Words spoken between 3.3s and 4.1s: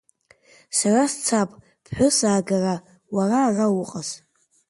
ара уҟаз.